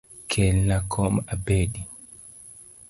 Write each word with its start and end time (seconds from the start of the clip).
Kelna 0.31 0.77
kom 0.93 1.13
abedi. 1.35 1.81